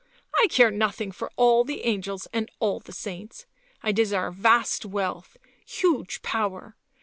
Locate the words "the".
1.63-1.83, 2.79-2.91